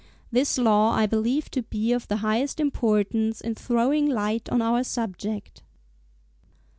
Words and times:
This 0.31 0.57
law 0.57 0.93
I 0.93 1.05
believe 1.05 1.51
to 1.51 1.61
be 1.61 1.91
of 1.93 2.07
the 2.07 2.15
highest 2.25 2.59
importance 2.59 3.39
in 3.39 3.53
throwing 3.53 4.07
light 4.09 4.49
on 4.49 4.59
our 4.59 4.83
subject. 4.83 5.61